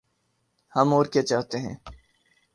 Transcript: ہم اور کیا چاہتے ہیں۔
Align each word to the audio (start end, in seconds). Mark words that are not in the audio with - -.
ہم 0.73 0.93
اور 0.93 1.05
کیا 1.05 1.21
چاہتے 1.21 1.57
ہیں۔ 1.57 1.75